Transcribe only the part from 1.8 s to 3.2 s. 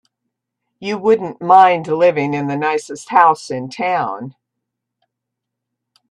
living in the nicest